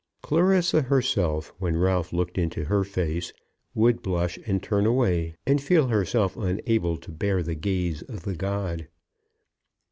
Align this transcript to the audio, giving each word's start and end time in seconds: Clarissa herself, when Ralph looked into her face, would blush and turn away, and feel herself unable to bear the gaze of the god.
Clarissa 0.23 0.81
herself, 0.81 1.53
when 1.59 1.77
Ralph 1.77 2.11
looked 2.11 2.39
into 2.39 2.63
her 2.63 2.83
face, 2.83 3.33
would 3.75 4.01
blush 4.01 4.39
and 4.47 4.63
turn 4.63 4.87
away, 4.87 5.35
and 5.45 5.61
feel 5.61 5.89
herself 5.89 6.35
unable 6.35 6.97
to 6.97 7.11
bear 7.11 7.43
the 7.43 7.53
gaze 7.53 8.01
of 8.01 8.23
the 8.23 8.33
god. 8.35 8.87